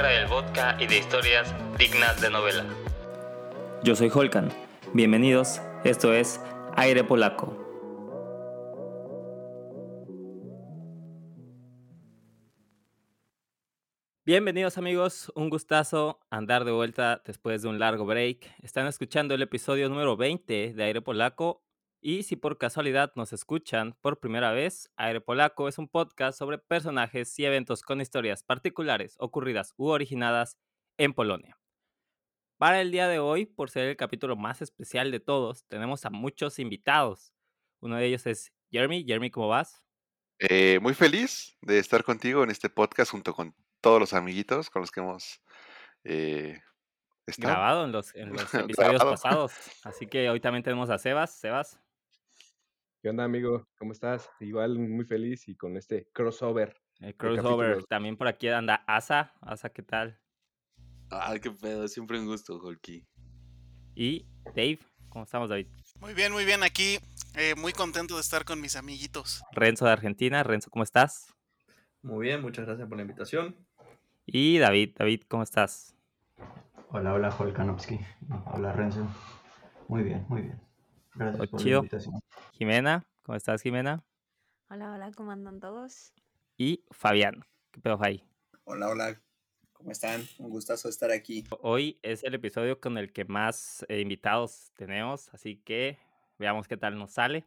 [0.00, 2.64] tierra del vodka y de historias dignas de novela.
[3.82, 4.50] Yo soy Holkan.
[4.94, 6.40] Bienvenidos, esto es
[6.74, 7.54] Aire Polaco.
[14.24, 18.50] Bienvenidos amigos, un gustazo andar de vuelta después de un largo break.
[18.62, 21.62] Están escuchando el episodio número 20 de Aire Polaco
[22.02, 26.58] y si por casualidad nos escuchan por primera vez, Aire Polaco es un podcast sobre
[26.58, 30.58] personajes y eventos con historias particulares ocurridas u originadas
[30.96, 31.58] en Polonia.
[32.56, 36.10] Para el día de hoy, por ser el capítulo más especial de todos, tenemos a
[36.10, 37.34] muchos invitados.
[37.80, 39.04] Uno de ellos es Jeremy.
[39.04, 39.82] Jeremy, ¿cómo vas?
[40.38, 44.80] Eh, muy feliz de estar contigo en este podcast junto con todos los amiguitos con
[44.80, 45.42] los que hemos
[46.04, 46.60] eh,
[47.26, 47.54] estado.
[47.54, 49.52] Grabado en los, en los episodios pasados.
[49.84, 51.38] Así que hoy también tenemos a Sebas.
[51.38, 51.78] Sebas.
[53.02, 53.66] ¿Qué onda, amigo?
[53.78, 54.28] ¿Cómo estás?
[54.40, 56.76] Igual muy feliz y con este crossover.
[56.98, 57.68] El crossover.
[57.68, 57.88] capítulos.
[57.88, 59.32] También por aquí anda Asa.
[59.40, 60.20] Asa, ¿qué tal?
[61.10, 63.06] Ay, qué pedo, siempre un gusto, Holky.
[63.94, 64.80] Y Dave.
[65.08, 65.68] ¿Cómo estamos, David?
[65.98, 66.62] Muy bien, muy bien.
[66.62, 66.98] Aquí
[67.36, 69.42] eh, muy contento de estar con mis amiguitos.
[69.52, 70.42] Renzo de Argentina.
[70.42, 71.34] Renzo, ¿cómo estás?
[72.02, 73.56] Muy bien, muchas gracias por la invitación.
[74.26, 74.94] Y David.
[74.98, 75.96] David, ¿cómo estás?
[76.90, 77.98] Hola, hola, Holkanovsky.
[78.52, 79.08] Hola, Renzo.
[79.88, 80.69] Muy bien, muy bien.
[81.14, 81.78] Gracias Oh, por chido.
[81.80, 82.20] la invitación.
[82.52, 83.06] Jimena.
[83.22, 84.04] ¿Cómo estás, Jimena?
[84.68, 86.12] Hola, hola, ¿cómo andan todos?
[86.56, 87.44] Y Fabián.
[87.72, 88.22] ¿Qué pedo, Fai?
[88.64, 89.20] Hola, hola.
[89.72, 90.22] ¿Cómo están?
[90.38, 91.44] Un gustazo estar aquí.
[91.62, 95.98] Hoy es el episodio con el que más eh, invitados tenemos, así que
[96.38, 97.44] veamos qué tal nos sale.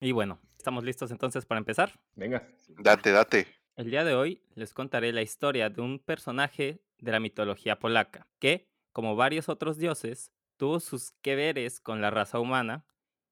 [0.00, 1.92] Y bueno, estamos listos entonces para empezar.
[2.16, 2.46] Venga.
[2.80, 3.46] Date, date.
[3.76, 8.26] El día de hoy les contaré la historia de un personaje de la mitología polaca
[8.40, 12.84] que, como varios otros dioses, tuvo sus que veres con la raza humana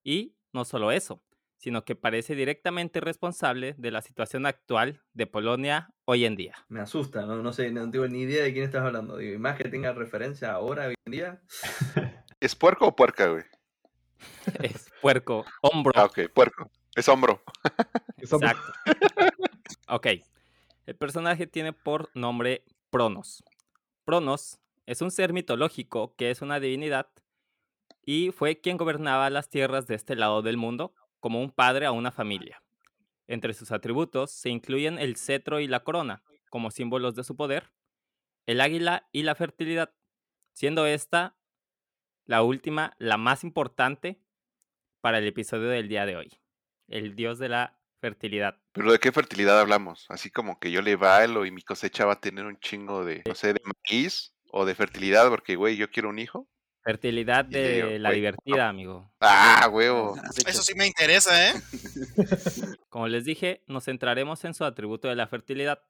[0.05, 1.21] y no solo eso,
[1.57, 6.55] sino que parece directamente responsable de la situación actual de Polonia hoy en día.
[6.69, 9.20] Me asusta, no, no sé, no tengo ni idea de quién estás hablando.
[9.20, 11.43] Y más que tenga referencia ahora, hoy en día.
[12.41, 13.45] ¿Es puerco o puerca, güey?
[14.63, 15.93] Es puerco, hombro.
[15.97, 16.70] Ah, ok, puerco.
[16.95, 17.43] Es hombro.
[18.19, 18.73] Exacto.
[19.89, 20.07] ok.
[20.87, 23.43] El personaje tiene por nombre Pronos.
[24.05, 27.09] Pronos es un ser mitológico que es una divinidad
[28.07, 31.92] y fue quien gobernaba las tierras de este lado del mundo como un padre a
[31.92, 32.63] una familia.
[33.27, 37.73] Entre sus atributos se incluyen el cetro y la corona como símbolos de su poder,
[38.47, 39.95] el águila y la fertilidad,
[40.53, 41.37] siendo esta
[42.27, 44.20] la última, la más importante
[45.01, 46.41] para el episodio del día de hoy.
[46.89, 48.59] El dios de la fertilidad.
[48.73, 50.07] Pero ¿de qué fertilidad hablamos?
[50.09, 53.23] Así como que yo le bailo y mi cosecha va a tener un chingo de,
[53.27, 56.48] no sé, de maíz o de fertilidad, porque, güey, yo quiero un hijo.
[56.84, 59.11] Fertilidad digo, de la "Güey, divertida, amigo.
[59.20, 60.17] Ah, huevo.
[60.46, 61.55] Eso sí me interesa, ¿eh?
[62.90, 65.83] Como les dije, nos centraremos en su atributo de la fertilidad,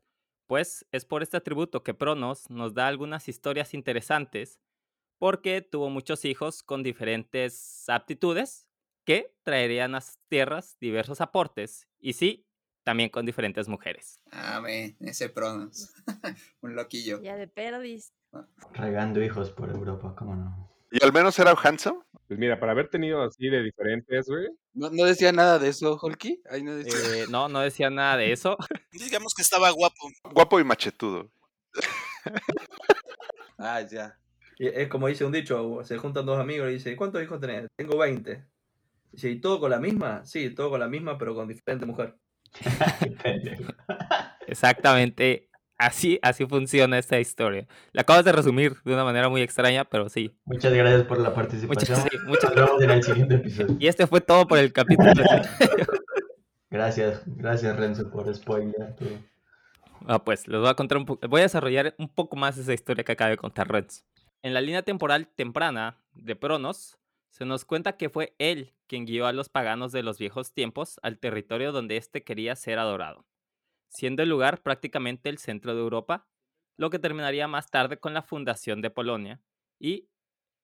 [0.46, 4.60] pues es por este atributo que Pronos nos da algunas historias interesantes,
[5.18, 8.68] porque tuvo muchos hijos con diferentes aptitudes
[9.04, 12.46] que traerían a las tierras diversos aportes, y sí,
[12.84, 14.20] también con diferentes mujeres.
[14.30, 15.92] Ah, ve, ese Pronos.
[16.60, 17.20] Un loquillo.
[17.20, 18.12] Ya de perdis.
[18.72, 20.73] Regando hijos por Europa, ¿cómo no?
[20.94, 21.98] ¿Y al menos era handsome?
[22.28, 24.46] Pues mira, para haber tenido así de diferentes, güey.
[24.74, 26.40] ¿No, no decía nada de eso, Holky?
[26.48, 26.94] Ahí no decía.
[27.16, 28.56] Eh, no, no decía nada de eso.
[28.92, 30.08] Digamos que estaba guapo.
[30.32, 31.30] Guapo y machetudo.
[33.56, 34.18] Ah, ya.
[34.58, 37.68] Y Es como dice un dicho, se juntan dos amigos y dice, ¿cuántos hijos tenés?
[37.76, 38.44] Tengo 20.
[39.12, 40.26] Dice, ¿y todo con la misma?
[40.26, 42.16] Sí, todo con la misma, pero con diferente mujer.
[44.46, 45.48] Exactamente
[45.86, 47.66] así, así funciona esta historia.
[47.92, 50.34] La acabas de resumir de una manera muy extraña, pero sí.
[50.44, 51.98] Muchas gracias por la Muchas, participación.
[52.02, 53.76] sí, muchas Nos vemos en el siguiente episodio.
[53.78, 55.12] Y este fue todo por el capítulo.
[56.70, 58.96] Gracias, gracias Renzo por spoiler.
[60.06, 62.74] Ah, pues les voy a contar un poco, voy a desarrollar un poco más esa
[62.74, 64.02] historia que acaba de contar Renzo.
[64.42, 66.98] En la línea temporal temprana de Pronos,
[67.30, 70.98] se nos cuenta que fue él quien guió a los paganos de los viejos tiempos
[71.02, 73.24] al territorio donde éste quería ser adorado,
[73.94, 76.28] siendo el lugar prácticamente el centro de Europa,
[76.76, 79.40] lo que terminaría más tarde con la fundación de Polonia,
[79.78, 80.08] y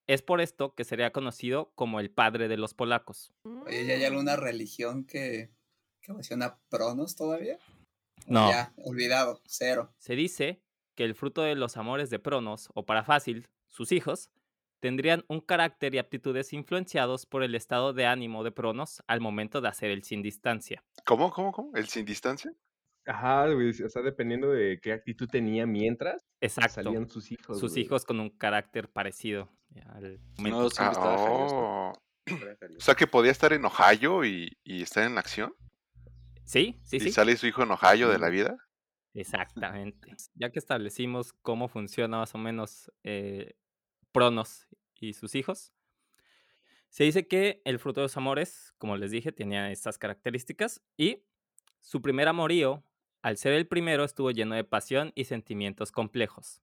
[0.07, 3.33] es por esto que sería conocido como el padre de los polacos.
[3.45, 5.51] Oye, ¿ya hay alguna religión que,
[6.03, 7.59] que menciona Pronos todavía?
[8.27, 8.51] ¿O No.
[8.51, 9.95] Ya, olvidado, cero.
[9.99, 10.63] Se dice
[10.97, 14.31] que el fruto de los amores de Pronos, o para fácil, sus hijos,
[14.81, 19.61] tendrían un carácter y aptitudes influenciados por el estado de ánimo de Pronos al momento
[19.61, 20.85] de hacer el sin distancia.
[21.05, 21.71] ¿Cómo, cómo, cómo?
[21.77, 22.53] ¿El sin distancia?
[23.07, 23.71] Ajá, güey.
[23.71, 26.83] O sea, dependiendo de qué actitud tenía mientras Exacto.
[26.83, 27.59] salían sus hijos.
[27.59, 27.85] Sus güey.
[27.85, 29.49] hijos con un carácter parecido.
[29.71, 30.63] ya, al momento.
[30.63, 31.01] No, furioso.
[31.03, 31.93] oh.
[32.31, 35.53] O sea que podía estar en Ohio y, y estar en la acción.
[36.45, 37.13] Sí, sí, y sí.
[37.13, 38.57] sale su hijo en Ohio de la vida.
[39.15, 40.15] Exactamente.
[40.35, 43.55] Ya que establecimos cómo funciona más o menos eh,
[44.13, 44.69] Pronos
[45.01, 45.73] y sus hijos,
[46.89, 51.25] se dice que el fruto de los amores, como les dije, tenía estas características y
[51.79, 52.85] su primer amorío,
[53.23, 56.63] al ser el primero, estuvo lleno de pasión y sentimientos complejos,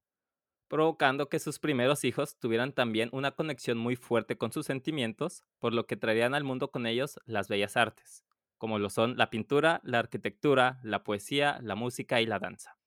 [0.67, 5.73] provocando que sus primeros hijos tuvieran también una conexión muy fuerte con sus sentimientos, por
[5.73, 8.25] lo que traerían al mundo con ellos las bellas artes,
[8.57, 12.77] como lo son la pintura, la arquitectura, la poesía, la música y la danza.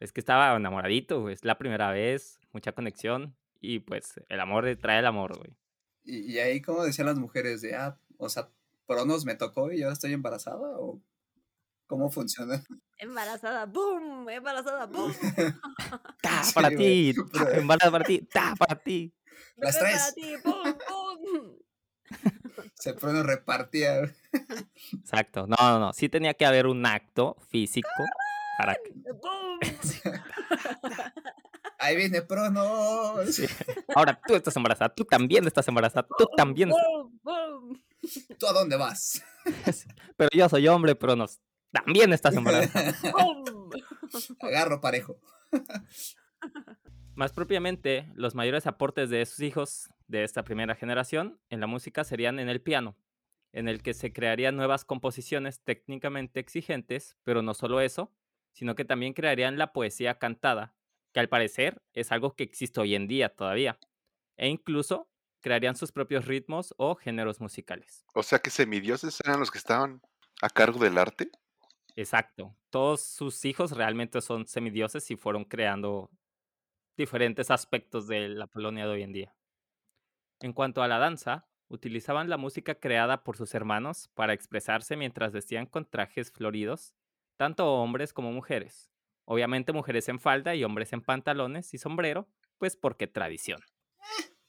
[0.00, 5.00] Es que estaba enamoradito, es la primera vez, mucha conexión y pues el amor trae
[5.00, 5.56] el amor, güey.
[6.04, 8.48] Y, y ahí, como decían las mujeres, de, ah, o sea,
[8.86, 11.02] Pronos me tocó y ahora estoy embarazada, o
[11.88, 12.62] cómo funciona.
[12.98, 15.12] Embarazada, boom, embarazada, boom.
[16.22, 17.14] Ta Sí, para ti,
[17.54, 19.12] embarazada para ti, ta para ti.
[19.56, 20.00] Las Bebé tres.
[20.00, 21.58] para ti, boom, boom.
[22.74, 24.02] Se Pronos repartía.
[24.92, 25.46] Exacto.
[25.46, 25.92] No, no, no.
[25.92, 27.88] Sí tenía que haber un acto físico
[28.58, 28.92] para que.
[29.12, 29.58] boom.
[31.78, 33.34] Ahí viene Pronos.
[33.34, 33.46] Sí.
[33.94, 36.70] Ahora tú estás embarazada, tú también estás embarazada, tú también.
[36.70, 37.82] Boom, boom.
[38.38, 39.22] ¿Tú a dónde vas?
[40.16, 41.26] Pero yo soy hombre, pero no.
[41.72, 42.94] También estás embarazada.
[44.40, 45.20] Agarro parejo.
[47.14, 52.04] Más propiamente, los mayores aportes de sus hijos de esta primera generación en la música
[52.04, 52.96] serían en el piano,
[53.52, 58.12] en el que se crearían nuevas composiciones técnicamente exigentes, pero no solo eso,
[58.52, 60.74] sino que también crearían la poesía cantada,
[61.12, 63.78] que al parecer es algo que existe hoy en día todavía,
[64.36, 65.10] e incluso
[65.40, 68.04] crearían sus propios ritmos o géneros musicales.
[68.14, 70.02] O sea que semidioses eran los que estaban
[70.42, 71.30] a cargo del arte.
[71.98, 72.56] Exacto.
[72.70, 76.12] Todos sus hijos realmente son semidioses y fueron creando
[76.96, 79.34] diferentes aspectos de la Polonia de hoy en día.
[80.38, 85.32] En cuanto a la danza, utilizaban la música creada por sus hermanos para expresarse mientras
[85.32, 86.94] vestían con trajes floridos,
[87.36, 88.92] tanto hombres como mujeres.
[89.24, 92.28] Obviamente mujeres en falda y hombres en pantalones y sombrero,
[92.58, 93.60] pues porque tradición.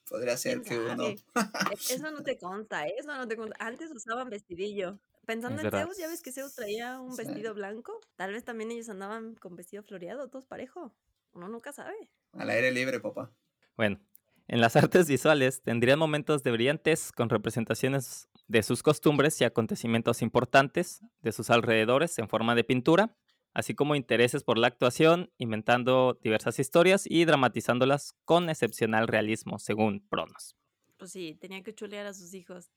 [0.07, 1.03] Podría ser ¿Quién que uno.
[1.71, 2.93] Eso no te consta, ¿eh?
[2.99, 3.55] eso no te consta.
[3.59, 4.99] Antes usaban vestidillo.
[5.29, 5.85] Pensando Es en verdad.
[5.85, 7.23] Zeus, ya ves que Zeus traía un Sí.
[7.23, 7.99] vestido blanco.
[8.15, 10.95] Tal vez también ellos andaban con vestido floreado, todos parejo.
[11.33, 12.09] Uno nunca sabe.
[12.33, 13.31] Al aire libre, papá.
[13.77, 13.99] Bueno,
[14.47, 20.21] en las artes visuales tendrían momentos de brillantez con representaciones de sus costumbres y acontecimientos
[20.21, 23.15] importantes de sus alrededores en forma de pintura,
[23.53, 30.07] así como intereses por la actuación, inventando diversas historias y dramatizándolas con excepcional realismo, según
[30.09, 30.55] Pronos.
[30.97, 32.69] Pues sí, tenía que chulear a sus hijos.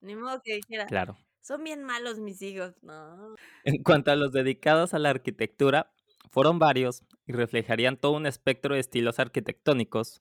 [0.00, 1.18] Ni modo que dijera, Claro.
[1.46, 2.74] Son bien malos mis hijos.
[2.82, 3.36] No.
[3.62, 5.92] En cuanto a los dedicados a la arquitectura,
[6.30, 10.20] fueron varios y reflejarían todo un espectro de estilos arquitectónicos,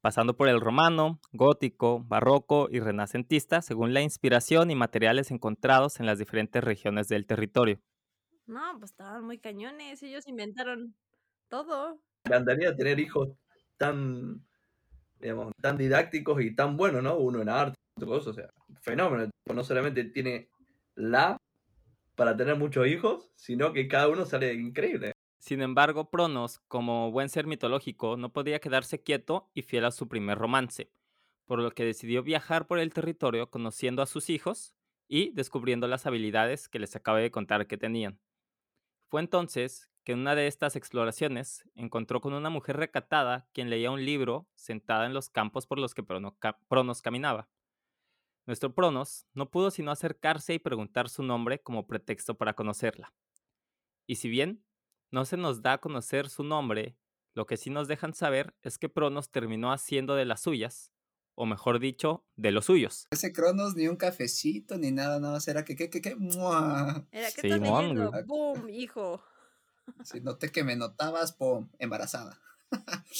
[0.00, 6.06] pasando por el romano, gótico, barroco y renacentista, según la inspiración y materiales encontrados en
[6.06, 7.80] las diferentes regiones del territorio.
[8.46, 10.02] No, pues estaban muy cañones.
[10.02, 10.94] Ellos inventaron
[11.48, 12.00] todo.
[12.24, 13.30] Me encantaría tener hijos
[13.76, 14.46] tan,
[15.18, 17.16] digamos, tan didácticos y tan buenos, ¿no?
[17.16, 18.50] Uno en arte, otra cosa, o sea,
[18.80, 19.30] fenómeno.
[19.52, 20.48] No solamente tiene
[20.94, 21.36] la
[22.14, 25.12] para tener muchos hijos, sino que cada uno sale increíble.
[25.38, 30.06] Sin embargo, Pronos, como buen ser mitológico, no podía quedarse quieto y fiel a su
[30.06, 30.92] primer romance,
[31.46, 34.74] por lo que decidió viajar por el territorio conociendo a sus hijos
[35.08, 38.20] y descubriendo las habilidades que les acabé de contar que tenían.
[39.08, 43.90] Fue entonces que en una de estas exploraciones encontró con una mujer recatada quien leía
[43.90, 47.48] un libro sentada en los campos por los que Pronos caminaba.
[48.50, 53.14] Nuestro Pronos no pudo sino acercarse y preguntar su nombre como pretexto para conocerla.
[54.08, 54.64] Y si bien
[55.12, 56.96] no se nos da a conocer su nombre,
[57.32, 60.90] lo que sí nos dejan saber es que Pronos terminó haciendo de las suyas,
[61.36, 63.06] o mejor dicho, de los suyos.
[63.12, 67.06] Ese Cronos ni un cafecito ni nada, nada más era que, que, que, que, ¡mua!
[67.12, 68.10] Era, ¿qué estás Simón, leyendo?
[68.10, 68.24] güey.
[68.24, 69.22] ¡Boom, hijo!
[70.02, 72.36] Si noté que me notabas, pum, embarazada.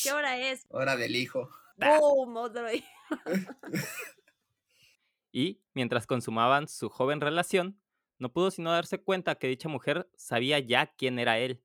[0.02, 0.66] ¿Qué hora es?
[0.70, 1.50] Hora del hijo.
[1.76, 2.36] ¡Boom!
[2.36, 2.88] Otro hijo.
[5.32, 7.80] Y, mientras consumaban su joven relación,
[8.18, 11.62] no pudo sino darse cuenta que dicha mujer sabía ya quién era él,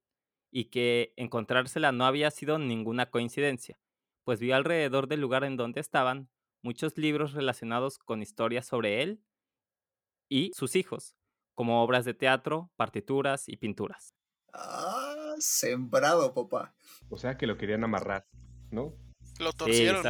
[0.52, 3.78] y que encontrársela no había sido ninguna coincidencia,
[4.24, 6.30] pues vio alrededor del lugar en donde estaban
[6.62, 9.22] muchos libros relacionados con historias sobre él
[10.30, 11.18] y sus hijos,
[11.56, 14.16] como obras de teatro, partituras y pinturas.
[14.54, 16.74] Ah, sembrado, papá.
[17.10, 18.26] O sea que lo querían amarrar,
[18.72, 18.96] ¿no?
[19.40, 20.04] Lo torcieron.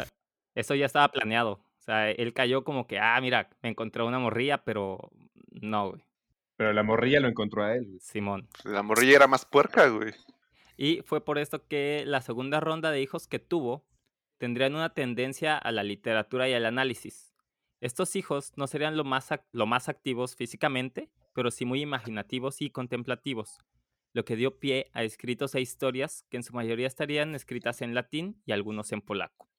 [0.54, 1.65] eso ya estaba planeado.
[1.86, 5.12] O sea, él cayó como que, ah, mira, me encontré una morrilla, pero
[5.52, 6.04] no, güey.
[6.58, 7.86] Pero la morrilla lo encontró a él.
[7.86, 8.00] güey.
[8.00, 8.48] Simón.
[8.64, 10.14] La morrilla era más puerca, güey.
[10.78, 13.86] Y fue por esto que la segunda ronda de hijos que tuvo
[14.40, 17.36] tendrían una tendencia a la literatura y al análisis.
[17.82, 22.72] Estos hijos no serían lo más, lo más activos físicamente, pero sí muy imaginativos y
[22.72, 23.60] contemplativos,
[24.14, 27.94] lo que dio pie a escritos e historias que en su mayoría estarían escritas en
[27.94, 29.50] latín y algunos en polaco,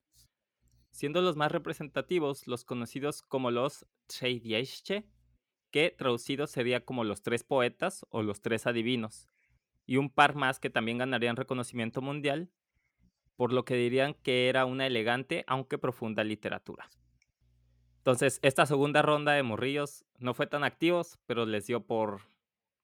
[0.97, 5.05] siendo los más representativos los conocidos como los Trzej Wiejście,
[5.69, 9.27] que traducido sería como los tres poetas o los tres adivinos,
[9.85, 12.49] y un par más que también ganarían reconocimiento mundial,
[13.35, 16.89] por lo que dirían que era una elegante aunque profunda literatura.
[17.99, 22.21] Entonces, esta segunda ronda de morrillos no fue tan activos, pero les dio por,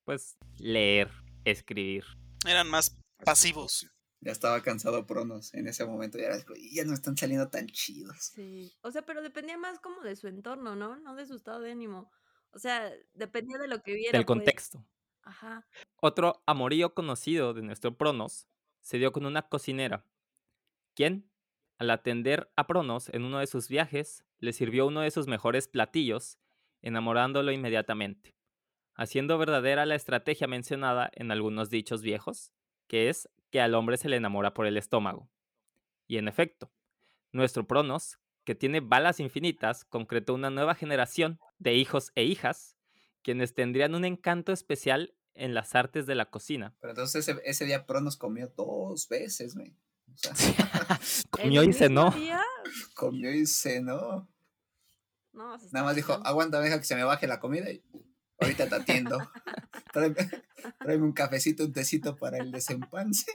[0.03, 1.10] pues, leer,
[1.46, 2.05] escribir.
[2.46, 3.89] Eran más pasivos.
[4.24, 6.18] Ya estaba cansado Pronos en ese momento.
[6.18, 8.32] Ya, era, como, ya no están saliendo tan chidos.
[8.34, 8.74] Sí.
[8.82, 10.96] O sea, pero dependía más como de su entorno, ¿no?
[10.98, 12.10] No de su estado de ánimo.
[12.51, 14.18] O sea, dependía de lo que viera.
[14.18, 14.38] Del pues.
[14.38, 14.86] contexto.
[15.24, 15.68] Ajá.
[15.98, 18.48] Otro amorío conocido de nuestro Pronos
[18.82, 20.06] se dio con una cocinera,
[20.96, 21.30] quien,
[21.77, 25.68] al atender a Pronos en uno de sus viajes, le sirvió uno de sus mejores
[25.68, 26.38] platillos,
[26.82, 28.36] enamorándolo inmediatamente,
[28.96, 32.51] haciendo verdadera la estrategia mencionada en algunos dichos viejos,
[32.88, 35.29] que es que al hombre se le enamora por el estómago.
[36.07, 36.72] Y en efecto,
[37.31, 42.77] nuestro Pronos, que tiene balas infinitas, concretó una nueva generación de hijos e hijas,
[43.22, 46.75] quienes tendrían un encanto especial en las artes de la cocina.
[46.79, 49.77] Pero entonces ese, ese día Pronos comió dos veces, güey.
[50.07, 50.33] O sea,
[51.29, 52.10] Comió y cenó.
[52.10, 52.41] Día?
[52.95, 54.27] comió y cenó.
[55.31, 57.83] No, Nada más dijo, aguanta, deja que se me baje la comida y
[58.39, 59.19] ahorita te atiendo.
[59.93, 60.27] tráeme,
[60.79, 63.31] tráeme un cafecito, un tecito para el desempance.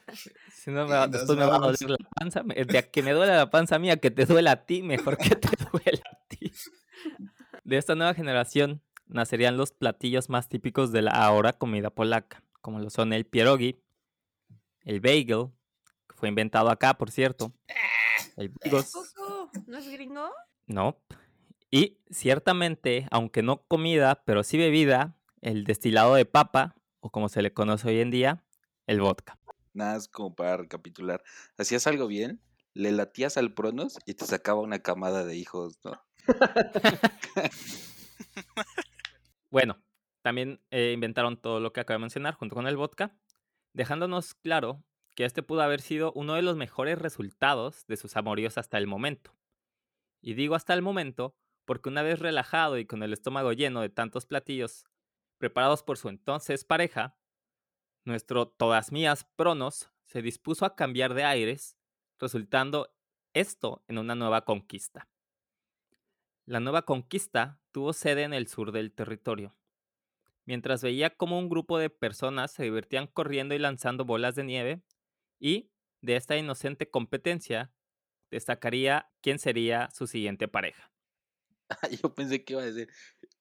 [0.52, 2.42] Si no, me después me va a doler la panza.
[2.42, 5.48] De que me duele la panza mía, que te duela a ti, mejor que te
[5.72, 6.52] duela a ti.
[7.64, 12.78] De esta nueva generación nacerían los platillos más típicos de la ahora comida polaca, como
[12.78, 13.80] lo son el pierogi,
[14.84, 15.48] el bagel,
[16.08, 17.52] que fue inventado acá, por cierto,
[18.36, 18.92] el bigos.
[19.66, 20.30] ¿No es gringo?
[20.66, 20.98] no,
[21.74, 27.42] y ciertamente, aunque no comida, pero sí bebida, el destilado de papa, o como se
[27.42, 28.44] le conoce hoy en día,
[28.86, 29.40] el vodka.
[29.74, 31.22] Nada, es como para recapitular.
[31.58, 32.40] Hacías algo bien,
[32.72, 36.00] le latías al Pronos y te sacaba una camada de hijos, ¿no?
[39.54, 39.80] Bueno,
[40.22, 43.16] también eh, inventaron todo lo que acabo de mencionar junto con el vodka,
[43.72, 44.82] dejándonos claro
[45.14, 48.88] que este pudo haber sido uno de los mejores resultados de sus amoríos hasta el
[48.88, 49.32] momento.
[50.20, 53.90] Y digo hasta el momento porque una vez relajado y con el estómago lleno de
[53.90, 54.86] tantos platillos
[55.38, 57.16] preparados por su entonces pareja,
[58.04, 61.76] nuestro todas mías Pronos se dispuso a cambiar de aires,
[62.18, 62.94] resultando
[63.32, 65.08] esto en una nueva conquista.
[66.46, 69.56] La nueva conquista tuvo sede en el sur del territorio.
[70.44, 74.82] Mientras veía cómo un grupo de personas se divertían corriendo y lanzando bolas de nieve,
[75.40, 75.70] y
[76.02, 77.72] de esta inocente competencia
[78.30, 80.92] destacaría quién sería su siguiente pareja.
[82.02, 82.90] Yo pensé que iba a decir,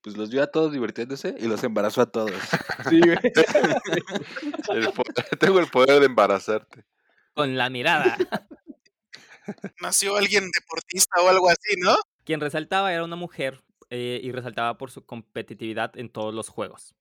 [0.04, 2.32] pues los vio a todos divirtiéndose y los embarazó a todos.
[2.90, 3.18] Sí, güey.
[4.70, 4.90] El
[5.40, 6.84] tengo el poder de embarazarte.
[7.34, 8.18] Con la mirada.
[9.82, 11.96] Nació alguien deportista o algo así, ¿no?
[12.26, 16.94] Quien resaltaba era una mujer eh, y resaltaba por su competitividad en todos los juegos.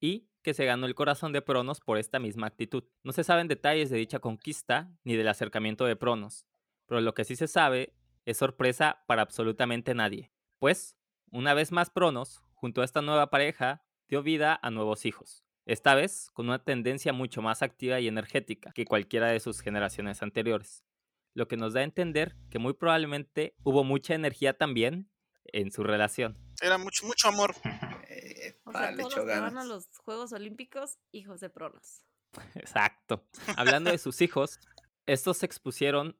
[0.00, 2.84] Y que se ganó el corazón de Pronos por esta misma actitud.
[3.02, 6.46] No se saben detalles de dicha conquista ni del acercamiento de Pronos,
[6.86, 7.94] pero lo que sí se sabe
[8.26, 10.30] es sorpresa para absolutamente nadie.
[10.58, 10.96] Pues,
[11.32, 15.44] una vez más Pronos, junto a esta nueva pareja, dio vida a nuevos hijos.
[15.66, 20.22] Esta vez con una tendencia mucho más activa y energética que cualquiera de sus generaciones
[20.22, 20.84] anteriores
[21.34, 25.10] lo que nos da a entender que muy probablemente hubo mucha energía también
[25.44, 26.38] en su relación.
[26.60, 27.54] Era mucho, mucho amor.
[28.14, 32.04] Eh, O para sea, todos los que van a los Juegos Olímpicos, hijos de pronos.
[32.54, 33.26] Exacto.
[33.56, 34.60] Hablando de sus hijos,
[35.06, 36.18] estos se expusieron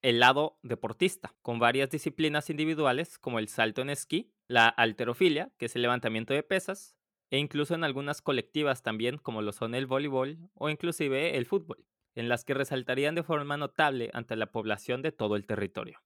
[0.00, 5.66] el lado deportista, con varias disciplinas individuales como el salto en esquí, la alterofilia, que
[5.66, 6.96] es el levantamiento de pesas,
[7.30, 11.84] e incluso en algunas colectivas también como lo son el voleibol o inclusive el fútbol,
[12.14, 16.02] en las que resaltarían de forma notable ante la población de todo el territorio.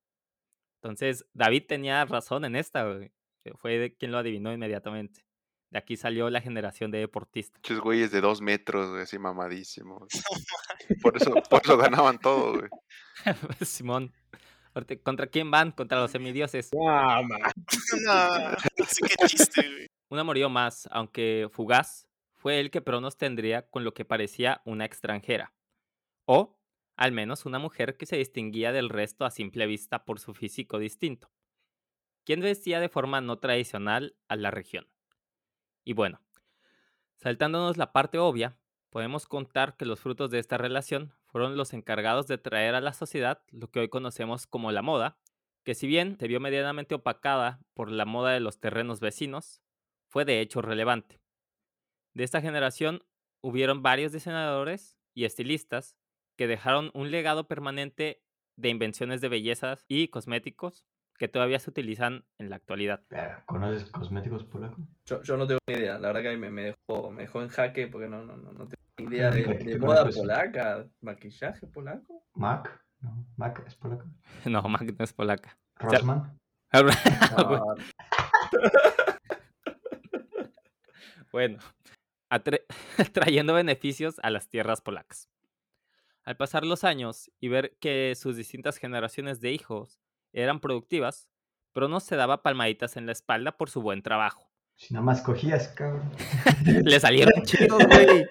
[0.82, 3.12] Entonces, David tenía razón en esta, güey.
[3.56, 5.26] fue de quien lo adivinó inmediatamente.
[5.70, 7.60] De aquí salió la generación de deportistas.
[7.62, 10.08] Muchos güeyes de dos metros, güey, así mamadísimos.
[11.02, 12.68] Por eso, por eso ganaban todo, güey.
[13.64, 14.12] Simón.
[15.02, 15.72] ¿Contra quién van?
[15.72, 16.70] Contra los semidioses.
[16.72, 17.38] No, ma.
[18.06, 19.86] No, que chiste, güey.
[20.08, 24.84] Un amorío más, aunque fugaz, fue el que Pronos tendría con lo que parecía una
[24.84, 25.52] extranjera.
[26.24, 26.58] O,
[26.96, 30.78] al menos, una mujer que se distinguía del resto a simple vista por su físico
[30.78, 31.30] distinto,
[32.24, 34.88] quien vestía de forma no tradicional a la región.
[35.84, 36.20] Y bueno,
[37.16, 38.58] saltándonos la parte obvia,
[38.90, 42.92] podemos contar que los frutos de esta relación fueron los encargados de traer a la
[42.92, 45.18] sociedad lo que hoy conocemos como la moda,
[45.64, 49.62] que si bien se vio medianamente opacada por la moda de los terrenos vecinos,
[50.08, 51.20] fue de hecho relevante.
[52.14, 53.04] De esta generación
[53.42, 55.96] hubieron varios diseñadores y estilistas
[56.36, 58.22] que dejaron un legado permanente
[58.56, 60.84] de invenciones de bellezas y cosméticos
[61.18, 63.04] que todavía se utilizan en la actualidad.
[63.44, 64.80] ¿Conoces cosméticos polacos?
[65.04, 65.98] Yo, yo no tengo ni idea.
[65.98, 68.52] La verdad que ahí me, me dejó, me dejó en jaque porque no, no, no,
[68.52, 72.24] no tengo ni idea de, ¿Qué- de qué moda polaca, maquillaje polaco.
[72.34, 74.04] Mac, no, Mac es polaco.
[74.46, 75.58] No, Mac no es polaca.
[75.76, 76.38] Rossmann.
[76.72, 77.74] No,
[81.32, 81.58] Bueno,
[82.30, 82.64] atre-
[83.12, 85.28] trayendo beneficios a las tierras polacas.
[86.24, 90.00] Al pasar los años y ver que sus distintas generaciones de hijos
[90.32, 91.28] eran productivas,
[91.72, 94.50] Pronos se daba palmaditas en la espalda por su buen trabajo.
[94.74, 96.10] Si nada más cogías, cabrón.
[96.82, 98.26] Le salieron chidos, güey.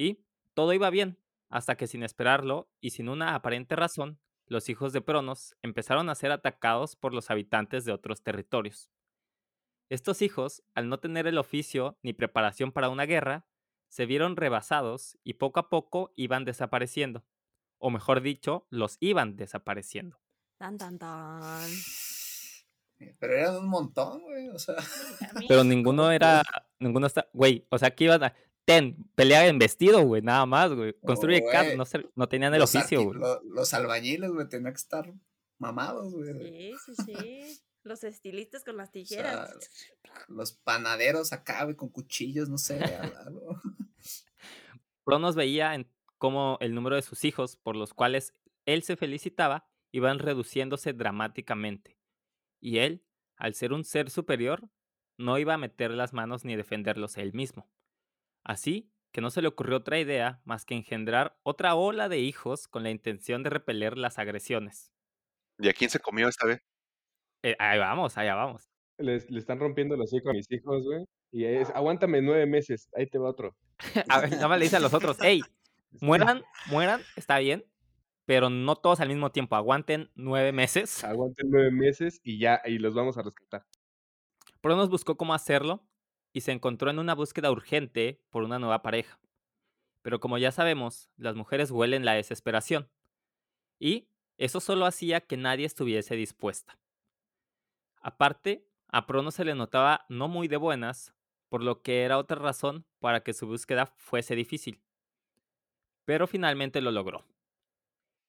[0.00, 1.18] Y todo iba bien,
[1.50, 6.14] hasta que sin esperarlo y sin una aparente razón, los hijos de Pronos empezaron a
[6.14, 8.90] ser atacados por los habitantes de otros territorios.
[9.90, 13.46] Estos hijos, al no tener el oficio ni preparación para una guerra,
[13.90, 17.26] se vieron rebasados y poco a poco iban desapareciendo.
[17.76, 20.18] O mejor dicho, los iban desapareciendo.
[20.56, 21.68] Tan, tan, tan.
[23.18, 24.48] Pero eran un montón, güey.
[24.48, 24.76] O sea,
[25.46, 26.42] Pero ninguno era,
[26.78, 28.34] ninguno está, güey, o sea, que iban a,
[28.70, 30.94] ten, pelea en vestido, güey, nada más, güey.
[31.00, 31.52] Construye güey.
[31.52, 31.84] casas, no,
[32.14, 33.18] no tenían el los, oficio, güey.
[33.18, 35.12] lo- los albañiles, güey, tenían que estar
[35.58, 36.34] mamados, güey.
[36.34, 37.60] Sí, sí, sí.
[37.82, 39.50] Los estilistas con las O tijeras.
[39.50, 43.60] sea, los panaderos acá, güey, con cuchillos, no sé, al- algo.
[45.04, 48.34] Pronos veía en cómo el número de sus hijos, por los cuales
[48.66, 51.96] él se felicitaba, iban reduciéndose dramáticamente.
[52.60, 53.02] Y él,
[53.36, 54.68] al ser un ser superior,
[55.16, 57.68] no iba a meter las manos ni defenderlos él mismo.
[58.44, 62.68] Así que no se le ocurrió otra idea más que engendrar otra ola de hijos
[62.68, 64.92] con la intención de repeler las agresiones.
[65.58, 66.60] ¿Y a quién se comió esta vez?
[67.42, 68.70] Eh, ahí vamos, allá vamos.
[68.98, 71.04] Les, le están rompiendo los hocico a mis hijos, güey.
[71.32, 73.56] Y es, aguántame nueve meses, ahí te va otro.
[74.08, 75.40] A ver, nada más le dice a los otros, hey,
[76.00, 77.64] mueran, mueran, está bien,
[78.26, 81.02] pero no todos al mismo tiempo, aguanten nueve meses.
[81.04, 83.64] Aguanten nueve meses y ya, y los vamos a rescatar.
[84.60, 85.82] Pronos buscó cómo hacerlo
[86.32, 89.18] y se encontró en una búsqueda urgente por una nueva pareja.
[90.02, 92.90] Pero como ya sabemos, las mujeres huelen la desesperación.
[93.78, 96.78] Y eso solo hacía que nadie estuviese dispuesta.
[98.00, 101.14] Aparte, a Pronos se le notaba no muy de buenas,
[101.48, 104.80] por lo que era otra razón para que su búsqueda fuese difícil.
[106.04, 107.26] Pero finalmente lo logró.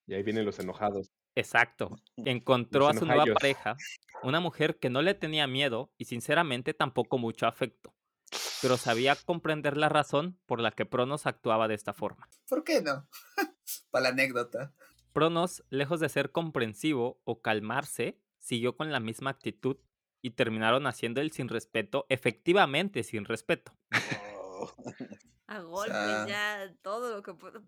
[0.07, 1.11] Y ahí vienen los enojados.
[1.35, 1.97] Exacto.
[2.17, 3.77] Encontró a su nueva pareja,
[4.23, 7.93] una mujer que no le tenía miedo y sinceramente tampoco mucho afecto,
[8.61, 12.27] pero sabía comprender la razón por la que Pronos actuaba de esta forma.
[12.47, 13.07] ¿Por qué no?
[13.91, 14.73] Para la anécdota.
[15.13, 19.77] Pronos, lejos de ser comprensivo o calmarse, siguió con la misma actitud
[20.21, 23.73] y terminaron haciendo el sin respeto, efectivamente sin respeto.
[24.37, 24.71] Oh.
[25.47, 27.61] A golpes, sea, ya, todo lo que puedo.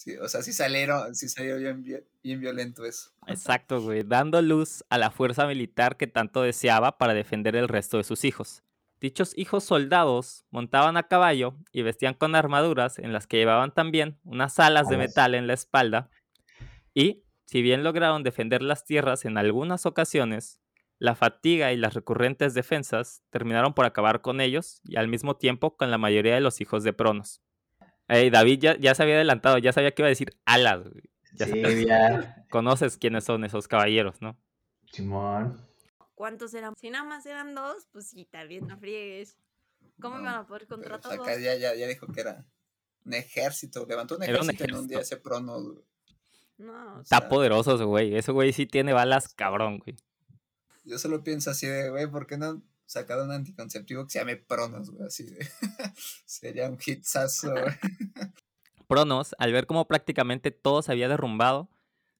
[0.00, 1.84] Sí, o sea, sí salieron, sí salió bien,
[2.22, 3.10] bien violento eso.
[3.26, 7.98] Exacto, güey, dando luz a la fuerza militar que tanto deseaba para defender el resto
[7.98, 8.62] de sus hijos.
[8.98, 14.18] Dichos hijos soldados montaban a caballo y vestían con armaduras en las que llevaban también
[14.24, 16.08] unas alas de metal en la espalda.
[16.94, 20.62] Y, si bien lograron defender las tierras en algunas ocasiones,
[20.98, 25.76] la fatiga y las recurrentes defensas terminaron por acabar con ellos y al mismo tiempo
[25.76, 27.42] con la mayoría de los hijos de Pronos.
[28.10, 30.80] Ey, David ya, ya se había adelantado, ya sabía que iba a decir alas.
[30.82, 31.04] güey.
[31.34, 31.86] Ya Sí, sabes.
[31.86, 32.44] ya.
[32.50, 34.36] Conoces quiénes son esos caballeros, ¿no?
[34.92, 35.60] Simón.
[36.14, 36.74] ¿Cuántos eran?
[36.76, 39.36] Si nada más eran dos, pues sí, también no friegues.
[40.00, 42.20] ¿Cómo No, iban a poder contra Pero, o sea, acá ya, ya, ya dijo que
[42.20, 42.44] era
[43.04, 43.86] un ejército.
[43.86, 45.16] Levantó un Era un ejército en un día ejército.
[45.16, 45.60] ese prono.
[45.62, 45.78] güey.
[46.58, 48.14] No, O Está sea, poderoso ese güey.
[48.16, 49.96] Ese güey sí tiene balas cabrón, güey.
[50.84, 54.36] Yo solo pienso así de, güey, ¿por qué no sacado un anticonceptivo que se llame
[54.36, 55.06] Pronos, güey?
[55.06, 55.38] Así de.
[56.24, 57.74] Sería un hitsazo, güey.
[58.88, 61.70] Pronos, al ver cómo prácticamente todo se había derrumbado,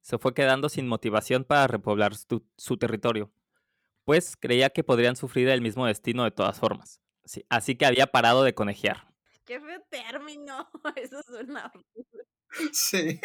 [0.01, 3.33] se fue quedando sin motivación para repoblar su, su territorio,
[4.05, 7.01] pues creía que podrían sufrir el mismo destino de todas formas.
[7.25, 9.13] Sí, así que había parado de conejear.
[9.45, 10.69] qué feo término.
[10.97, 11.73] Eso suena.
[12.73, 13.21] Sí.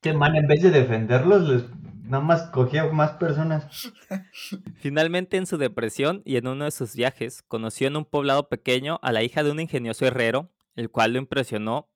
[0.00, 1.62] Que man, en vez de defenderlos, les
[2.02, 3.92] nada más cogía más personas.
[4.76, 8.98] Finalmente, en su depresión y en uno de sus viajes, conoció en un poblado pequeño
[9.02, 11.90] a la hija de un ingenioso herrero, el cual lo impresionó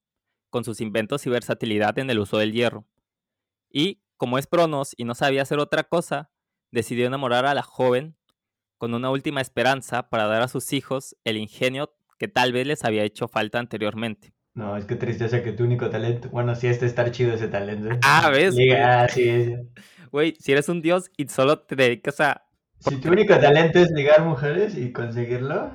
[0.50, 2.86] con sus inventos y versatilidad en el uso del hierro.
[3.70, 6.30] Y, como es Pronos y no sabía hacer otra cosa,
[6.70, 8.16] decidió enamorar a la joven
[8.78, 12.84] con una última esperanza para dar a sus hijos el ingenio que tal vez les
[12.84, 14.35] había hecho falta anteriormente.
[14.56, 16.28] No, es que tristeza que tu único talento.
[16.30, 17.90] Bueno, sí, este estar chido ese talento.
[17.90, 17.98] ¿eh?
[18.02, 18.54] Ah, ¿ves?
[18.54, 19.56] Liga, ah, sí, sí.
[20.10, 22.42] Güey, si eres un dios y solo te dedicas a...
[22.80, 25.72] Si tu único talento es ligar mujeres y conseguirlo,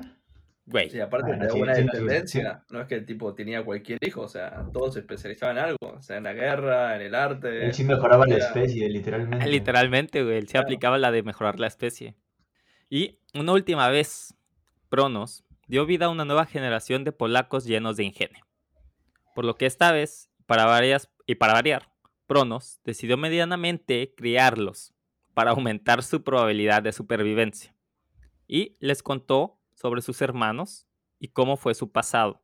[0.64, 0.94] Güey.
[0.96, 3.34] Y aparte Bueno, de sí, una sí, no, sí, descendencia, no es que el tipo
[3.34, 6.94] tenía cualquier hijo, o sea, todos se especializaban en algo, o sea, en la guerra,
[6.96, 7.66] en el arte.
[7.66, 9.46] Él sí mejoraba la especie, literalmente.
[9.48, 10.36] Literalmente, güey.
[10.38, 10.66] Él se Claro.
[10.66, 12.14] aplicaba la de mejorar la especie.
[12.88, 14.34] Y una última vez,
[14.88, 18.44] Pronos dio vida a una nueva generación de polacos llenos de ingenio.
[19.34, 21.92] Por lo que esta vez, para varias, y para variar,
[22.26, 24.94] Pronos decidió medianamente criarlos
[25.34, 27.74] para aumentar su probabilidad de supervivencia.
[28.46, 30.86] Y les contó sobre sus hermanos
[31.18, 32.42] y cómo fue su pasado.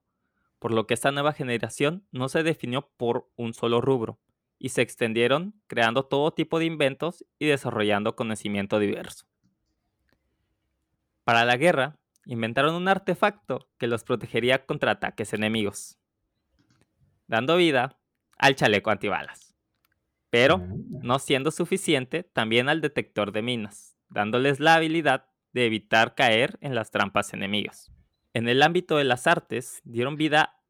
[0.58, 4.18] Por lo que esta nueva generación no se definió por un solo rubro,
[4.58, 9.26] y se extendieron creando todo tipo de inventos y desarrollando conocimiento diverso.
[11.24, 15.97] Para la guerra, inventaron un artefacto que los protegería contra ataques enemigos,
[17.28, 17.98] dando vida
[18.38, 19.54] al chaleco antibalas.
[20.30, 21.00] Pero, Mm.
[21.02, 26.74] no siendo suficiente, también al detector de minas, dándoles la habilidad de evitar caer en
[26.74, 27.90] las trampas enemigas.
[28.34, 30.60] En el ámbito de las artes, dieron vida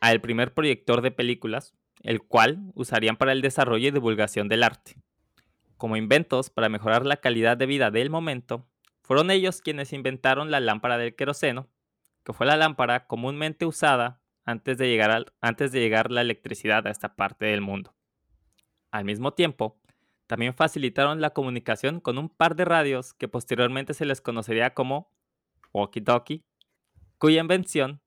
[0.00, 4.96] al primer proyector de películas, el cual usarían para el desarrollo y divulgación del arte.
[5.76, 8.66] Como inventos para mejorar la calidad de vida del momento,
[9.02, 11.68] fueron ellos quienes inventaron la lámpara del queroseno,
[12.24, 16.86] que fue la lámpara comúnmente usada antes de llegar, al- antes de llegar la electricidad
[16.86, 17.94] a esta parte del mundo.
[18.90, 19.78] Al mismo tiempo,
[20.26, 25.10] también facilitaron la comunicación con un par de radios que posteriormente se les conocería como
[25.72, 26.42] walkie-talkie,
[27.18, 28.00] cuya invención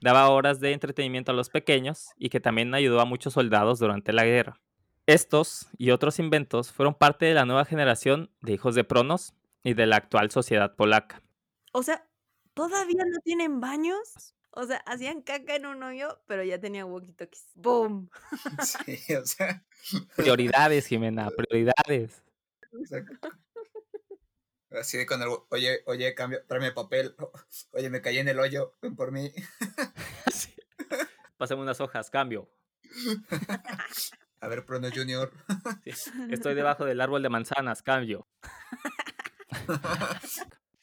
[0.00, 4.12] daba horas de entretenimiento a los pequeños y que también ayudó a muchos soldados durante
[4.12, 4.60] la guerra.
[5.06, 9.74] Estos y otros inventos fueron parte de la nueva generación de hijos de Pronos y
[9.74, 11.22] de la actual sociedad polaca.
[11.72, 12.06] O sea,
[12.54, 14.34] ¿todavía no tienen baños?
[14.56, 17.50] O sea, hacían caca en un hoyo, pero ya tenían walkie-talkies.
[17.54, 18.08] ¡Boom!
[18.86, 19.64] Sí, o sea.
[20.14, 22.22] Prioridades, Jimena, prioridades.
[22.72, 23.30] exacto.
[24.70, 27.14] Así de con el, oye, oye, cambio, tráeme papel.
[27.72, 29.32] Oye, me caí en el hoyo, ven por mí.
[30.32, 30.54] Sí.
[31.36, 32.50] Pásame unas hojas, cambio.
[34.40, 35.32] A ver, Prono Junior.
[35.84, 36.10] Sí.
[36.30, 38.26] Estoy debajo del árbol de manzanas, cambio.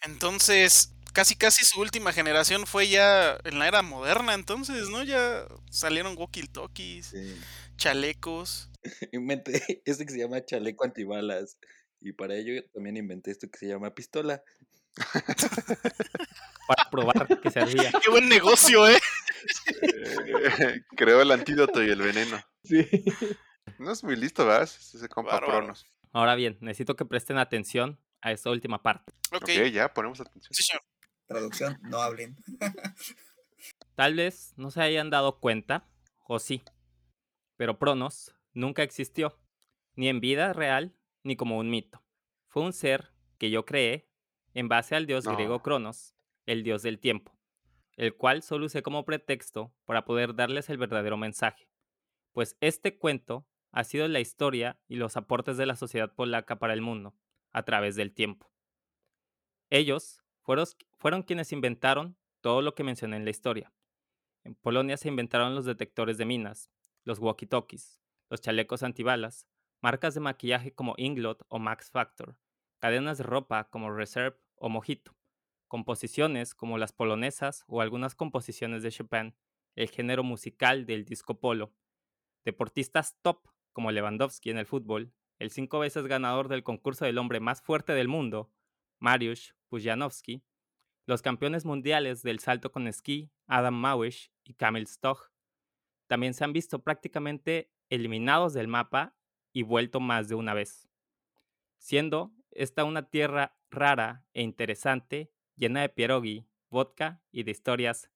[0.01, 5.04] Entonces, casi casi su última generación fue ya en la era moderna, entonces, ¿no?
[5.04, 7.39] Ya salieron walkie-talkies, Sí.
[7.78, 8.69] chalecos.
[9.12, 11.58] Inventé este que se llama chaleco antibalas.
[12.00, 14.41] Y para ello también inventé esto que se llama pistola.
[16.67, 17.91] Para probar que servía.
[18.04, 19.00] ¡Qué buen negocio, eh!
[19.82, 22.41] Eh, Creó el antídoto y el veneno.
[22.63, 22.88] Sí.
[23.78, 24.69] No es muy listo, ¿verdad?
[25.10, 25.39] Compa.
[25.39, 25.86] Pronos.
[26.13, 29.13] Ahora bien, necesito que presten atención a esta última parte.
[29.32, 30.54] Ok, Ok, ya, ponemos atención.
[30.54, 30.84] sí, señor.
[31.31, 32.35] Traducción, no hablen.
[33.95, 35.87] Tal vez no se hayan dado cuenta,
[36.27, 36.63] o sí,
[37.55, 39.39] pero Pronos nunca existió,
[39.95, 42.03] ni en vida real, ni como un mito.
[42.47, 44.09] Fue un ser que yo creé
[44.53, 45.61] en base al dios griego No.
[45.63, 46.15] Cronos,
[46.45, 47.37] el dios del tiempo,
[47.95, 51.69] el cual solo usé como pretexto para poder darles el verdadero mensaje,
[52.33, 56.73] pues este cuento ha sido la historia y los aportes de la sociedad polaca para
[56.73, 57.15] el mundo,
[57.53, 58.51] a través del tiempo.
[59.69, 60.65] Ellos fueron,
[61.01, 63.73] fueron quienes inventaron todo lo que mencioné en la historia.
[64.43, 66.69] En Polonia se inventaron los detectores de minas,
[67.03, 69.47] los walkie-talkies, los chalecos antibalas,
[69.81, 72.37] marcas de maquillaje como Inglot o Max Factor,
[72.77, 75.17] cadenas de ropa como Reserve o Mojito,
[75.67, 79.33] composiciones como las polonesas o algunas composiciones de Chopin,
[79.75, 81.73] el género musical del disco polo,
[82.45, 87.39] deportistas top como Lewandowski en el fútbol, el cinco veces ganador del concurso del hombre
[87.39, 88.51] más fuerte del mundo,
[88.99, 90.43] Mariusz Pujanowski,
[91.05, 95.31] los campeones mundiales del salto con esquí, Adam Małysz y Kamil Stoch,
[96.07, 99.15] también se han visto prácticamente eliminados del mapa
[99.53, 100.89] y vuelto más de una vez,
[101.77, 108.11] siendo esta una tierra rara e interesante, llena de pierogi, vodka y de historias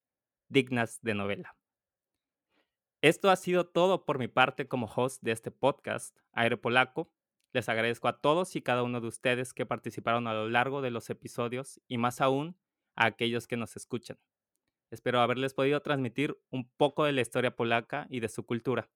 [0.48, 1.58] dignas de novela.
[3.02, 7.12] Esto ha sido todo por mi parte como host de este podcast, Aire Polaco.
[7.54, 10.91] Les agradezco a todos y cada uno de ustedes que participaron a lo largo de
[10.91, 12.58] los episodios y más aún
[12.96, 14.18] a aquellos que nos escuchan.
[14.92, 18.90] Espero haberles podido transmitir un poco de la historia polaca y de su cultura.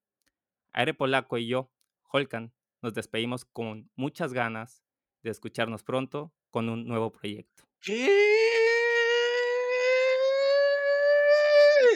[0.72, 1.70] Aire Polaco y yo,
[2.12, 4.82] Holkan, nos despedimos con muchas ganas
[5.22, 7.64] de escucharnos pronto con un nuevo proyecto.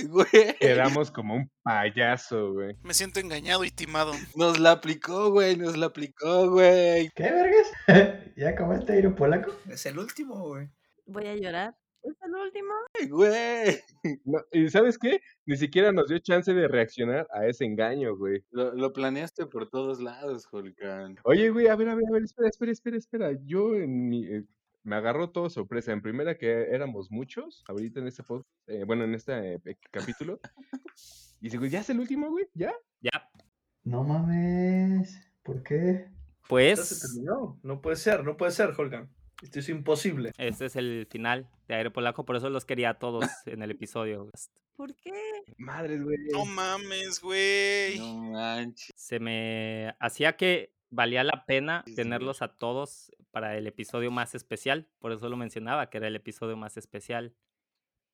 [0.07, 0.57] Güey.
[0.61, 2.77] Quedamos como un payaso, güey.
[2.83, 4.13] Me siento engañado y timado.
[4.35, 5.57] Nos la aplicó, güey.
[5.57, 7.09] Nos la aplicó, güey.
[7.15, 7.73] ¿Qué vergas?
[8.37, 9.53] ¿Ya acabaste de ir un polaco?
[9.69, 10.69] Es el último, güey.
[11.07, 11.77] Voy a llorar.
[12.05, 12.75] ¿Es el último?
[13.11, 13.81] Güey.
[14.27, 15.21] No, ¿Y sabes qué?
[15.47, 18.45] Ni siquiera nos dio chance de reaccionar a ese engaño, güey.
[18.51, 21.17] Lo, lo planeaste por todos lados, Holcan.
[21.25, 23.33] Oye, güey, a ver, a ver, a ver, espera, espera, espera, espera.
[23.47, 24.27] Yo en mi...
[24.27, 24.45] eh,
[24.83, 25.93] me agarró todo sorpresa.
[25.93, 30.39] En primera que éramos muchos, ahorita en este podcast, eh, bueno, en este eh, capítulo.
[31.41, 32.47] Y digo, ¿ya es el último, güey?
[32.55, 32.73] ¿Ya?
[33.03, 33.29] Ya.
[33.83, 35.21] No mames.
[35.43, 36.07] ¿Por qué?
[36.09, 37.59] Ya se Pues terminó.
[37.63, 39.11] No puede ser, no puede ser, Holgan.
[39.43, 40.33] Esto es imposible.
[40.39, 43.71] este es el final de Aire Polaco, por eso los quería a todos en el
[43.71, 44.31] episodio.
[44.77, 45.13] ¿Por qué?
[45.57, 46.17] Madres, güey.
[46.33, 47.99] No mames, güey.
[47.99, 48.91] No manches.
[48.97, 54.11] Se me hacía que valía la pena Sí, sí, tenerlos a todos para el episodio
[54.11, 57.35] más especial, por eso lo mencionaba, que era el episodio más especial.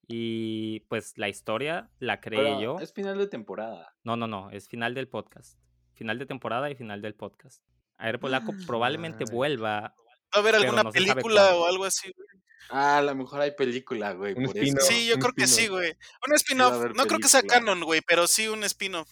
[0.08, 2.78] Y pues la historia la creé Pero yo.
[2.80, 3.94] es final de temporada.
[4.02, 5.58] No, no, no, es final del podcast.
[5.92, 7.62] Final de temporada y final del podcast.
[7.98, 9.36] Aire Polaco probablemente Madre.
[9.36, 9.94] vuelva.
[10.34, 12.28] Va a haber alguna no película o algo así, güey.
[12.72, 14.34] Ah, a lo mejor hay película, güey.
[14.34, 14.64] Un por eso.
[14.64, 14.84] spin-off.
[14.88, 15.92] Sí, yo un creo que sí, güey.
[16.28, 16.94] Un spin-off.
[16.94, 19.10] No creo que sea canon, güey, pero sí un spin-off.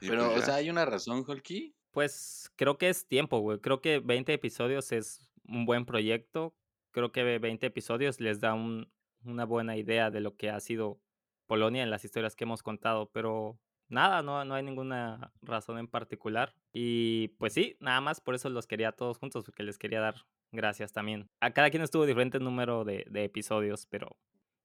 [0.00, 1.74] Sí, Pero, pues o sea, hay una razón, Holky.
[1.90, 3.58] Pues creo que es tiempo, güey.
[3.60, 6.54] Creo que 20 episodios es un buen proyecto.
[6.90, 8.90] Creo que 20 episodios les da un-
[9.24, 10.98] una buena idea de lo que ha sido
[11.46, 13.10] Polonia en las historias que hemos contado.
[13.12, 16.54] Pero nada, no, no hay ninguna razón en particular.
[16.72, 20.00] Y pues sí, nada más por eso los quería a todos juntos, porque les quería
[20.00, 21.28] dar gracias también.
[21.40, 24.16] A cada quien estuvo diferente número de, de episodios, pero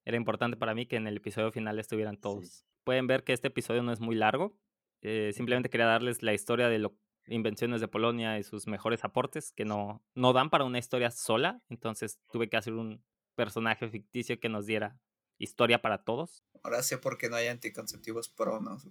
[0.06, 2.66] era importante para mí que en el episodio final estuvieran todos.
[2.84, 4.58] Pueden ver que este episodio no es muy largo.
[5.02, 6.96] eh, simplemente quería darles la historia de lo,
[7.28, 11.62] invenciones de Polonia y sus mejores aportes que no, no dan para una historia sola.
[11.70, 13.04] Entonces tuve que hacer un
[13.36, 15.00] personaje ficticio que nos diera
[15.38, 16.44] historia para todos.
[16.64, 18.88] Ahora sé por qué no hay anticonceptivos pronos,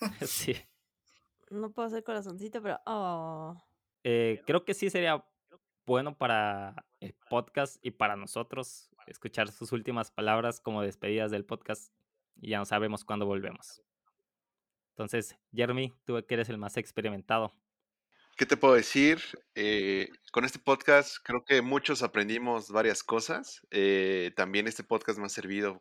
[0.22, 0.56] sí.
[1.50, 2.80] No puedo hacer corazoncito, pero.
[2.86, 3.62] Oh.
[4.02, 5.24] Eh, creo que sí sería
[5.86, 11.92] bueno para el podcast y para nosotros escuchar sus últimas palabras como despedidas del podcast
[12.40, 13.82] y ya no sabemos cuándo volvemos.
[14.90, 17.54] Entonces, Jeremy, tú que eres el más experimentado.
[18.36, 19.20] ¿Qué te puedo decir?
[19.54, 23.66] Eh, con este podcast creo que muchos aprendimos varias cosas.
[23.70, 25.80] Eh, también este podcast me ha servido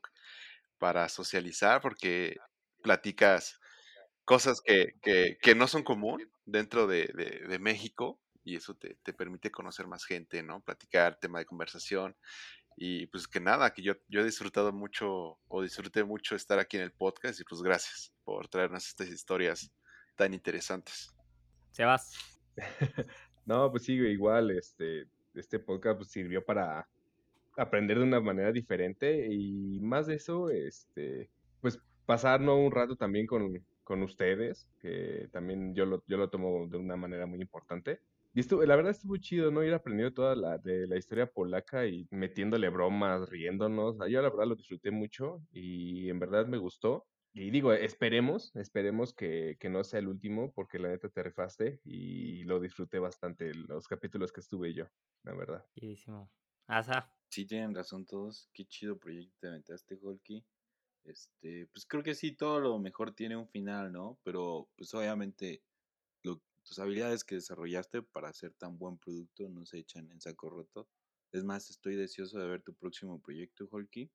[0.78, 2.38] para socializar porque
[2.82, 3.60] platicas
[4.24, 8.95] cosas que, que- que no son común dentro de, de- de México y eso te,
[9.03, 10.62] te permite conocer más gente, ¿no?
[10.62, 12.15] Platicar, tema de conversación
[12.77, 16.77] y pues que nada, que yo, yo he disfrutado mucho o disfruté mucho estar aquí
[16.77, 19.71] en el podcast y pues gracias por traernos estas historias
[20.15, 21.13] tan interesantes.
[21.71, 22.13] Sebas,
[23.45, 26.88] No, pues sí, igual, este, este podcast pues, sirvió para
[27.58, 31.29] aprender de una manera diferente y más de eso, este,
[31.62, 36.67] pues pasarnos un rato también con, con ustedes, que también yo lo, yo lo tomo
[36.67, 38.01] de una manera muy importante.
[38.36, 39.63] Y estuvo, la verdad estuvo chido, ¿no?
[39.63, 43.95] Ir aprendiendo toda la, de la historia polaca y metiéndole bromas, riéndonos.
[44.10, 47.08] Yo la verdad lo disfruté mucho y en verdad me gustó.
[47.34, 51.80] Y digo, esperemos, esperemos que, que no sea el último, porque la neta te rifaste
[51.86, 54.86] y lo disfruté bastante los capítulos que estuve yo,
[55.24, 55.65] la verdad.
[55.74, 56.32] Chidísimo.
[56.67, 58.50] Asa, Sí, tienen razón todos.
[58.54, 60.45] Qué chido proyecto te aventaste, Holky.
[61.04, 64.19] Este, pues creo que sí, todo lo mejor tiene un final, ¿no?
[64.24, 65.63] Pero, pues obviamente,
[66.24, 70.49] lo- tus habilidades que desarrollaste para hacer tan buen producto no se echan en saco
[70.49, 70.89] roto.
[71.32, 74.10] Es más, estoy deseoso de ver tu próximo proyecto, Holky,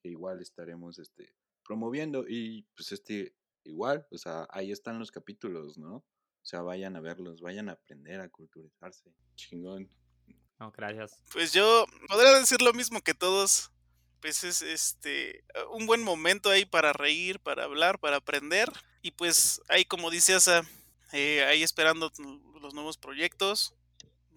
[0.00, 1.34] que igual estaremos este,
[1.64, 2.24] promoviendo.
[2.28, 3.34] Y pues este,
[3.64, 5.96] igual, o sea, ahí están los capítulos, ¿no?
[5.96, 9.14] O sea, vayan a verlos, vayan a aprender a culturizarse.
[9.36, 9.88] Chingón.
[10.58, 11.22] no, gracias.
[11.32, 13.70] Pues yo podría decir lo mismo que todos.
[14.20, 18.68] Pues es este un buen momento ahí para reír, para hablar, para aprender.
[19.02, 20.62] Y pues ahí como dice Asa,
[21.12, 22.10] eh, ahí esperando
[22.60, 23.74] los nuevos proyectos.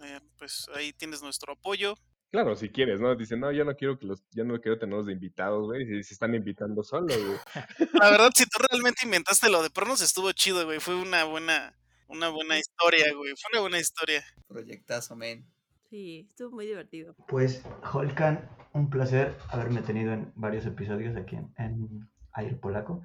[0.03, 1.95] Eh, pues ahí tienes nuestro apoyo.
[2.31, 3.15] Claro, si quieres, ¿no?
[3.15, 6.03] Dicen, no, yo no quiero que los, yo no quiero tenerlos de invitados, güey, si
[6.03, 7.37] se están invitando solo, güey.
[7.93, 10.79] La verdad, si tú realmente inventaste lo de Pronos, estuvo chido, güey.
[10.81, 11.73] Fue una buena,
[12.07, 13.33] una buena historia, güey.
[13.37, 14.25] Fue una buena historia.
[14.47, 15.45] Proyectazo, men.
[15.89, 17.15] Sí, estuvo muy divertido.
[17.29, 23.01] Pues, Holkan, un placer haberme tenido en varios episodios aquí en, en Aire Polaco.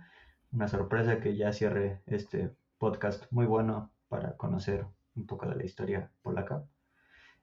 [0.51, 5.64] Una sorpresa que ya cierre este podcast muy bueno para conocer un poco de la
[5.64, 6.64] historia polaca.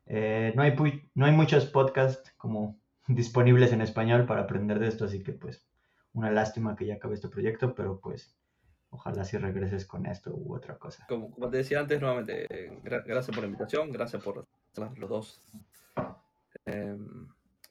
[0.08, 0.76] Eh, no, hay,
[1.14, 5.64] no hay muchos podcasts como disponibles en español para aprender de esto, así que pues
[6.14, 8.36] una lástima que ya acabe este proyecto, pero pues
[8.90, 11.06] ojalá si regreses con esto u otra cosa.
[11.08, 14.48] Como, como te decía antes, nuevamente, eh, gra- gracias por la invitación, gracias por
[14.98, 15.42] los dos
[16.66, 17.28] em,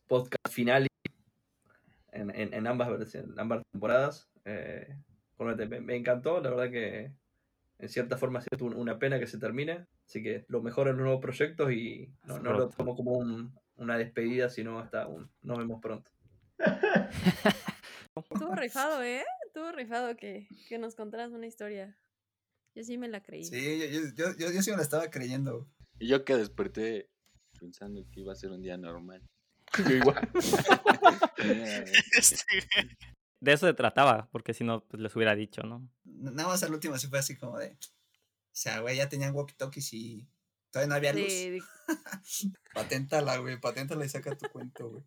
[0.07, 0.88] podcast finales
[2.12, 4.31] en, en- en ambas en ambas temporadas.
[4.44, 4.96] Eh,
[5.38, 7.12] me, me encantó, la verdad que
[7.78, 11.04] en cierta forma un- una pena que se termine, así que lo mejor en los
[11.04, 15.80] nuevos proyectos y no, lo tomo como un- una despedida, sino hasta un nos vemos
[15.82, 16.10] pronto.
[18.30, 19.24] Estuvo rifado, ¿eh?
[19.46, 21.96] Estuvo rifado que, que nos contaras una historia.
[22.74, 23.44] Yo sí me la creí.
[23.44, 25.68] Sí, yo, yo, yo, yo, yo sí me la estaba creyendo.
[25.98, 27.08] Y yo que desperté
[27.58, 29.22] pensando que iba a ser un día normal.
[29.90, 30.28] Yo igual.
[33.40, 35.88] De eso se trataba, porque si no, pues les hubiera dicho, ¿no?
[36.16, 37.72] Nada más al último sí fue así como de.
[37.72, 40.29] O sea, güey, ya tenían walkie-talkies y
[40.70, 41.33] todavía no había luz.
[42.22, 45.02] Sí, Paténtala, güey, paténtala y saca tu cuento, güey.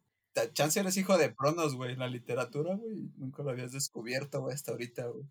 [0.54, 3.10] Chance eres hijo de Pronos, güey, en la literatura, güey.
[3.18, 5.26] Nunca lo habías descubierto, güey, hasta ahorita, güey.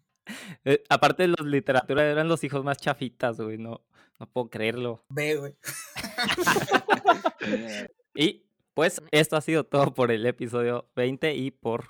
[0.65, 3.83] Eh, aparte de los literatura eran los hijos más chafitas, güey, no,
[4.19, 5.05] no puedo creerlo.
[5.09, 5.57] Ve, güey.
[8.15, 11.85] Y pues esto ha sido todo por el episodio 20 y por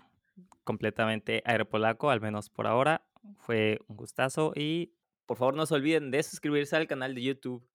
[0.62, 3.07] completamente Aeropolaco, al menos por ahora.
[3.38, 4.94] Fue un gustazo y
[5.26, 7.68] por favor no se olviden de suscribirse al canal de YouTube,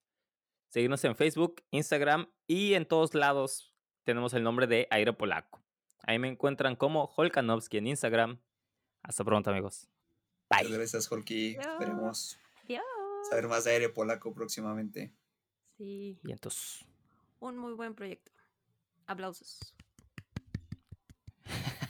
[0.68, 5.62] seguirnos en Facebook, Instagram y en todos lados tenemos el nombre de Aeropolaco.
[6.06, 8.38] Ahí me encuentran como Holkanovsky en Instagram.
[9.02, 9.88] Hasta pronto amigos.
[10.50, 11.56] Muchas gracias, Holky.
[11.56, 12.82] Esperemos Adiós.
[13.30, 15.12] saber más de aire polaco próximamente.
[15.76, 16.84] Sí, Y entonces...
[17.40, 18.30] un muy buen proyecto.
[19.06, 19.74] Aplausos.